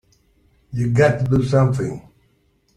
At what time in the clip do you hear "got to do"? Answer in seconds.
0.95-1.43